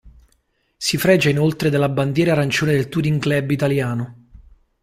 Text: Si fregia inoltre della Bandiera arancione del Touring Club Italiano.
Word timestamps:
Si 0.77 0.97
fregia 0.97 1.29
inoltre 1.29 1.69
della 1.69 1.87
Bandiera 1.87 2.31
arancione 2.31 2.71
del 2.71 2.89
Touring 2.89 3.21
Club 3.21 3.51
Italiano. 3.51 4.15